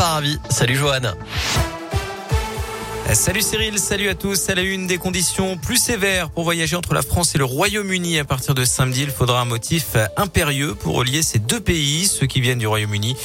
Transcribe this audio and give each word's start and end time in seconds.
Paravis. 0.00 0.40
Salut 0.48 0.80
Johan. 0.80 1.12
Salut 3.14 3.42
Cyril, 3.42 3.78
salut 3.80 4.08
à 4.08 4.14
tous. 4.14 4.50
À 4.50 4.54
la 4.54 4.62
une 4.62 4.86
des 4.86 4.96
conditions 4.96 5.56
plus 5.56 5.78
sévères 5.78 6.30
pour 6.30 6.44
voyager 6.44 6.76
entre 6.76 6.94
la 6.94 7.02
France 7.02 7.34
et 7.34 7.38
le 7.38 7.44
Royaume-Uni 7.44 8.20
à 8.20 8.24
partir 8.24 8.54
de 8.54 8.64
samedi. 8.64 9.02
Il 9.02 9.10
faudra 9.10 9.40
un 9.40 9.44
motif 9.44 9.96
impérieux 10.16 10.76
pour 10.76 10.94
relier 10.94 11.22
ces 11.22 11.40
deux 11.40 11.58
pays. 11.58 12.06
Ceux 12.06 12.26
qui 12.26 12.40
viennent 12.40 12.60
du 12.60 12.68
Royaume-Uni 12.68 13.16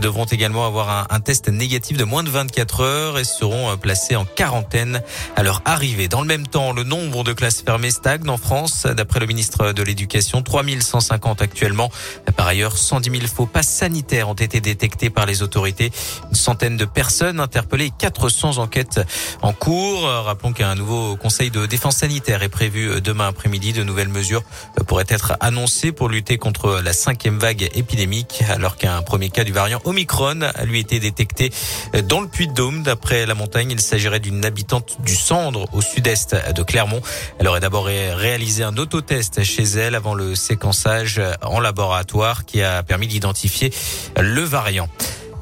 devront 0.00 0.24
également 0.24 0.66
avoir 0.66 1.12
un, 1.12 1.20
test 1.20 1.48
négatif 1.48 1.98
de 1.98 2.04
moins 2.04 2.22
de 2.22 2.30
24 2.30 2.80
heures 2.80 3.18
et 3.18 3.24
seront 3.24 3.76
placés 3.76 4.16
en 4.16 4.24
quarantaine 4.24 5.02
à 5.36 5.42
leur 5.42 5.60
arrivée. 5.66 6.08
Dans 6.08 6.22
le 6.22 6.26
même 6.26 6.46
temps, 6.46 6.72
le 6.72 6.82
nombre 6.82 7.22
de 7.22 7.34
classes 7.34 7.60
fermées 7.60 7.90
stagne 7.90 8.28
en 8.30 8.38
France. 8.38 8.86
D'après 8.86 9.20
le 9.20 9.26
ministre 9.26 9.72
de 9.72 9.82
l'Éducation, 9.82 10.42
3150 10.42 11.42
actuellement. 11.42 11.90
Par 12.36 12.46
ailleurs, 12.46 12.78
110 12.78 13.10
000 13.10 13.26
faux 13.26 13.46
passes 13.46 13.68
sanitaires 13.68 14.30
ont 14.30 14.34
été 14.34 14.60
détectés 14.60 15.10
par 15.10 15.26
les 15.26 15.42
autorités. 15.42 15.92
Une 16.30 16.34
centaine 16.34 16.78
de 16.78 16.86
personnes 16.86 17.40
interpellées, 17.40 17.90
400 17.98 18.56
enquêtes 18.56 19.00
en 19.42 19.52
cours. 19.52 20.02
Rappelons 20.02 20.52
qu'un 20.52 20.74
nouveau 20.74 21.16
conseil 21.16 21.50
de 21.50 21.66
défense 21.66 21.96
sanitaire 21.96 22.42
est 22.42 22.48
prévu 22.48 23.00
demain 23.00 23.28
après-midi. 23.28 23.72
De 23.72 23.82
nouvelles 23.82 24.08
mesures 24.08 24.42
pourraient 24.86 25.04
être 25.08 25.34
annoncées 25.40 25.92
pour 25.92 26.08
lutter 26.08 26.38
contre 26.38 26.80
la 26.82 26.92
cinquième 26.92 27.38
vague 27.38 27.68
épidémique, 27.74 28.42
alors 28.48 28.76
qu'un 28.76 29.02
premier 29.02 29.30
cas 29.30 29.44
du 29.44 29.52
variant 29.52 29.80
Omicron 29.84 30.40
a 30.42 30.64
lui 30.64 30.80
été 30.80 30.98
détecté 30.98 31.50
dans 32.04 32.20
le 32.20 32.28
Puy-de-Dôme. 32.28 32.82
D'après 32.82 33.26
la 33.26 33.34
montagne, 33.34 33.70
il 33.70 33.80
s'agirait 33.80 34.20
d'une 34.20 34.44
habitante 34.44 34.98
du 35.04 35.16
Cendre, 35.16 35.66
au 35.72 35.80
sud-est 35.80 36.36
de 36.54 36.62
Clermont. 36.62 37.00
Elle 37.38 37.48
aurait 37.48 37.60
d'abord 37.60 37.86
réalisé 37.86 38.62
un 38.62 38.76
autotest 38.76 39.42
chez 39.42 39.64
elle 39.64 39.94
avant 39.94 40.14
le 40.14 40.34
séquençage 40.34 41.20
en 41.42 41.60
laboratoire 41.60 42.44
qui 42.44 42.62
a 42.62 42.82
permis 42.82 43.06
d'identifier 43.06 43.72
le 44.18 44.42
variant. 44.42 44.88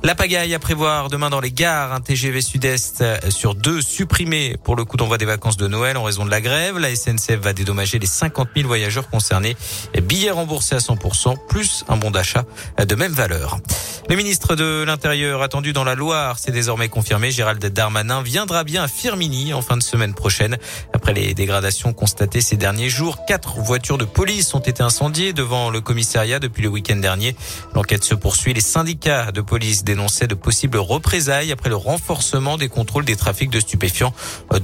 La 0.04 0.16
pagaille 0.16 0.52
à 0.52 0.58
prévoir 0.58 1.10
demain 1.10 1.30
dans 1.30 1.38
les 1.38 1.52
gares, 1.52 1.92
un 1.92 2.00
TGV 2.00 2.40
Sud-Est 2.40 3.30
sur 3.30 3.54
deux 3.54 3.80
supprimé 3.80 4.56
pour 4.64 4.74
le 4.74 4.84
coup 4.84 4.96
d'envoi 4.96 5.16
des 5.16 5.24
vacances 5.24 5.56
de 5.56 5.68
Noël 5.68 5.96
en 5.96 6.02
raison 6.02 6.24
de 6.24 6.30
la 6.30 6.40
grève. 6.40 6.76
La 6.78 6.92
SNCF 6.94 7.38
va 7.40 7.52
dédommager 7.52 8.00
les 8.00 8.06
50 8.06 8.48
000 8.56 8.66
voyageurs 8.66 9.08
concernés. 9.08 9.56
Billets 10.02 10.32
remboursés 10.32 10.74
à 10.74 10.78
100%, 10.78 11.36
plus 11.48 11.84
un 11.88 11.96
bon 11.96 12.10
d'achat 12.10 12.44
de 12.84 12.94
même 12.96 13.12
valeur. 13.12 13.60
Le 14.08 14.16
ministre 14.16 14.56
de 14.56 14.82
l'Intérieur 14.82 15.42
attendu 15.42 15.72
dans 15.72 15.84
la 15.84 15.94
Loire, 15.94 16.36
c'est 16.40 16.50
désormais 16.50 16.88
confirmé. 16.88 17.30
Gérald 17.30 17.64
Darmanin 17.64 18.22
viendra 18.22 18.64
bien 18.64 18.82
à 18.82 18.88
Firmini 18.88 19.54
en 19.54 19.62
fin 19.62 19.76
de 19.76 19.82
semaine 19.82 20.12
prochaine. 20.12 20.58
Après 20.92 21.14
les 21.14 21.32
dégradations 21.34 21.92
constatées 21.92 22.40
ces 22.40 22.56
derniers 22.56 22.88
jours, 22.88 23.24
quatre 23.24 23.60
voitures 23.60 23.98
de 23.98 24.04
police 24.04 24.52
ont 24.54 24.60
été 24.60 24.82
incendiées 24.82 25.32
devant 25.32 25.70
le 25.70 25.80
commissariat 25.80 26.40
depuis 26.40 26.64
le 26.64 26.68
week-end 26.68 26.96
dernier. 26.96 27.36
L'enquête 27.74 28.02
se 28.02 28.16
poursuit. 28.16 28.52
Les 28.52 28.60
syndicats 28.60 29.30
de 29.30 29.40
police 29.40 29.84
dénonçaient 29.92 30.26
de 30.26 30.34
possibles 30.34 30.78
représailles 30.78 31.52
après 31.52 31.68
le 31.68 31.76
renforcement 31.76 32.56
des 32.56 32.70
contrôles 32.70 33.04
des 33.04 33.16
trafics 33.16 33.50
de 33.50 33.60
stupéfiants 33.60 34.14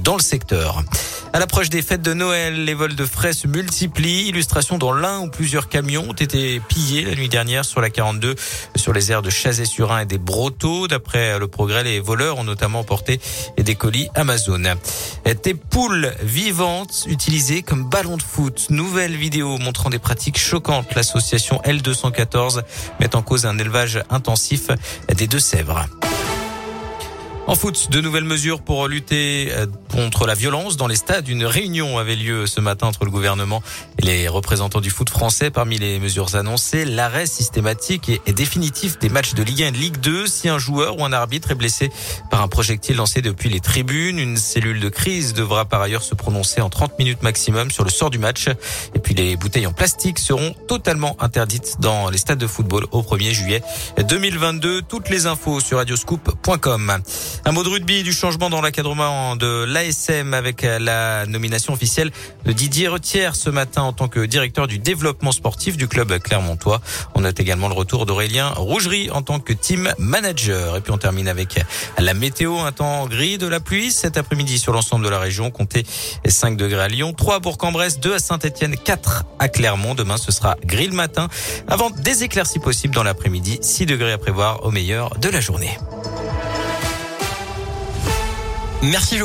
dans 0.01 0.15
le 0.15 0.23
secteur. 0.23 0.83
À 1.31 1.37
l'approche 1.37 1.69
des 1.69 1.83
fêtes 1.83 2.01
de 2.01 2.15
Noël, 2.15 2.65
les 2.65 2.73
vols 2.73 2.95
de 2.95 3.05
frais 3.05 3.33
se 3.33 3.45
multiplient. 3.45 4.27
Illustration 4.27 4.79
dans 4.79 4.91
l'un 4.91 5.19
ou 5.19 5.29
plusieurs 5.29 5.69
camions 5.69 6.09
ont 6.09 6.13
été 6.13 6.59
pillés 6.59 7.05
la 7.05 7.13
nuit 7.13 7.29
dernière 7.29 7.63
sur 7.63 7.81
la 7.81 7.91
42, 7.91 8.33
sur 8.75 8.93
les 8.93 9.11
aires 9.11 9.21
de 9.21 9.29
Chazé-sur-Ain 9.29 9.99
et 9.99 10.05
des 10.05 10.17
Brotteaux. 10.17 10.87
D'après 10.87 11.37
le 11.37 11.47
progrès, 11.47 11.83
les 11.83 11.99
voleurs 11.99 12.39
ont 12.39 12.43
notamment 12.43 12.83
porté 12.83 13.21
des 13.57 13.75
colis 13.75 14.09
Amazon. 14.15 14.63
Des 15.43 15.53
poules 15.53 16.13
vivantes 16.21 17.05
utilisées 17.07 17.61
comme 17.61 17.87
ballons 17.87 18.17
de 18.17 18.23
foot. 18.23 18.67
Nouvelle 18.71 19.15
vidéo 19.15 19.57
montrant 19.59 19.89
des 19.89 19.99
pratiques 19.99 20.39
choquantes. 20.39 20.95
L'association 20.95 21.61
L214 21.63 22.63
met 22.99 23.15
en 23.15 23.21
cause 23.21 23.45
un 23.45 23.57
élevage 23.57 24.01
intensif 24.09 24.69
des 25.19 25.27
Deux-Sèvres. 25.27 25.85
En 27.49 27.55
foot, 27.55 27.89
de 27.89 27.99
nouvelles 27.99 28.25
mesures 28.25 28.61
pour 28.61 28.87
lutter 28.87 29.51
contre 29.91 30.27
la 30.27 30.35
violence 30.35 30.77
dans 30.77 30.85
les 30.85 30.95
stades. 30.95 31.27
Une 31.27 31.45
réunion 31.45 31.97
avait 31.97 32.15
lieu 32.15 32.45
ce 32.45 32.61
matin 32.61 32.85
entre 32.85 33.05
le 33.05 33.11
gouvernement 33.11 33.63
et 33.97 34.03
les 34.03 34.27
représentants 34.27 34.81
du 34.81 34.91
foot 34.91 35.09
français. 35.09 35.49
Parmi 35.49 35.79
les 35.79 35.99
mesures 35.99 36.35
annoncées, 36.35 36.85
l'arrêt 36.85 37.25
systématique 37.25 38.11
et 38.27 38.33
définitif 38.33 38.99
des 38.99 39.09
matchs 39.09 39.33
de 39.33 39.41
Ligue 39.41 39.63
1 39.63 39.67
et 39.67 39.71
de 39.71 39.77
Ligue 39.77 39.97
2 39.97 40.27
si 40.27 40.47
un 40.47 40.59
joueur 40.59 40.99
ou 40.99 41.05
un 41.05 41.11
arbitre 41.11 41.49
est 41.49 41.55
blessé 41.55 41.89
par 42.29 42.43
un 42.43 42.47
projectile 42.47 42.97
lancé 42.97 43.23
depuis 43.23 43.49
les 43.49 43.61
tribunes. 43.61 44.19
Une 44.19 44.37
cellule 44.37 44.79
de 44.79 44.89
crise 44.89 45.33
devra 45.33 45.65
par 45.65 45.81
ailleurs 45.81 46.03
se 46.03 46.13
prononcer 46.13 46.61
en 46.61 46.69
30 46.69 46.99
minutes 46.99 47.23
maximum 47.23 47.71
sur 47.71 47.83
le 47.83 47.89
sort 47.89 48.11
du 48.11 48.19
match. 48.19 48.47
Et 48.93 48.99
puis 48.99 49.15
les 49.15 49.35
bouteilles 49.37 49.65
en 49.65 49.73
plastique 49.73 50.19
seront 50.19 50.53
totalement 50.67 51.17
interdites 51.19 51.77
dans 51.79 52.11
les 52.11 52.19
stades 52.19 52.37
de 52.37 52.45
football 52.45 52.85
au 52.91 53.01
1er 53.01 53.31
juillet 53.31 53.63
2022. 54.07 54.83
Toutes 54.83 55.09
les 55.09 55.25
infos 55.25 55.59
sur 55.59 55.77
radioscoop.com. 55.77 57.01
Un 57.45 57.51
mot 57.51 57.63
de 57.63 57.69
rugby 57.69 58.03
du 58.03 58.13
changement 58.13 58.49
dans 58.49 58.61
l'encadrement 58.61 59.35
de 59.35 59.63
l'ASM 59.63 60.33
avec 60.33 60.61
la 60.61 61.25
nomination 61.25 61.73
officielle 61.73 62.11
de 62.45 62.51
Didier 62.51 62.87
Retière 62.87 63.35
ce 63.35 63.49
matin 63.49 63.81
en 63.81 63.93
tant 63.93 64.07
que 64.07 64.19
directeur 64.25 64.67
du 64.67 64.77
développement 64.77 65.31
sportif 65.31 65.77
du 65.77 65.87
club 65.87 66.19
clermontois. 66.19 66.81
On 67.15 67.21
note 67.21 67.39
également 67.39 67.67
le 67.67 67.73
retour 67.73 68.05
d'Aurélien 68.05 68.49
Rougerie 68.49 69.09
en 69.09 69.21
tant 69.21 69.39
que 69.39 69.53
team 69.53 69.91
manager. 69.97 70.75
Et 70.75 70.81
puis 70.81 70.91
on 70.91 70.97
termine 70.97 71.27
avec 71.27 71.59
la 71.97 72.13
météo, 72.13 72.59
un 72.59 72.71
temps 72.71 73.07
gris 73.07 73.37
de 73.37 73.47
la 73.47 73.59
pluie 73.59 73.91
cet 73.91 74.17
après-midi 74.17 74.59
sur 74.59 74.73
l'ensemble 74.73 75.05
de 75.05 75.09
la 75.09 75.19
région. 75.19 75.49
Comptez 75.49 75.85
5 76.25 76.57
degrés 76.57 76.83
à 76.83 76.87
Lyon, 76.87 77.13
3 77.13 77.35
à 77.35 77.39
Bourg-en-Bresse, 77.39 77.99
2 77.99 78.15
à 78.15 78.19
Saint-Etienne, 78.19 78.75
4 78.77 79.23
à 79.39 79.47
Clermont. 79.47 79.95
Demain, 79.95 80.17
ce 80.17 80.31
sera 80.31 80.55
gris 80.65 80.87
le 80.87 80.95
matin 80.95 81.29
avant 81.67 81.89
des 81.89 82.23
éclaircies 82.23 82.59
possibles 82.59 82.93
dans 82.93 83.03
l'après-midi. 83.03 83.59
6 83.61 83.85
degrés 83.85 84.11
à 84.11 84.17
prévoir 84.17 84.65
au 84.65 84.71
meilleur 84.71 85.17
de 85.17 85.29
la 85.29 85.39
journée. 85.39 85.77
Merci 88.81 89.17